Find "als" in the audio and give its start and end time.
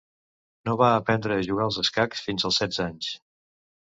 1.67-1.79, 2.51-2.61